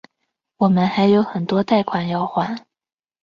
[0.57, 2.65] 我们还有很多贷款要还